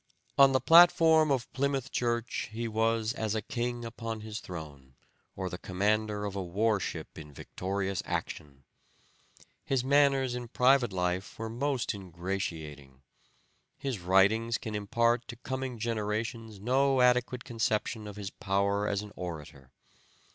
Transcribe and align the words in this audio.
On 0.35 0.51
the 0.51 0.59
platform 0.59 1.29
of 1.29 1.53
Plymouth 1.53 1.91
Church 1.91 2.49
he 2.51 2.67
was 2.67 3.13
as 3.13 3.35
a 3.35 3.41
king 3.43 3.85
upon 3.85 4.21
his 4.21 4.39
throne, 4.39 4.95
or 5.35 5.47
the 5.47 5.59
commander 5.59 6.25
of 6.25 6.35
a 6.35 6.41
war 6.43 6.79
ship 6.79 7.19
in 7.19 7.31
victorious 7.31 8.01
action. 8.03 8.63
His 9.63 9.83
manners 9.83 10.33
in 10.33 10.47
private 10.47 10.91
life 10.91 11.37
were 11.37 11.51
most 11.51 11.93
ingratiating. 11.93 13.03
His 13.77 13.99
writings 13.99 14.57
can 14.57 14.73
impart 14.73 15.27
to 15.27 15.35
coming 15.35 15.77
generations 15.77 16.59
no 16.59 17.01
adequate 17.01 17.43
conception 17.43 18.07
of 18.07 18.15
his 18.15 18.31
power 18.31 18.87
as 18.87 19.03
an 19.03 19.11
orator. 19.15 19.69